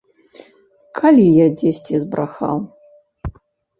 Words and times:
Калі 1.01 1.25
я 1.43 1.47
дзесьці 1.59 1.95
збрахаў. 2.07 2.57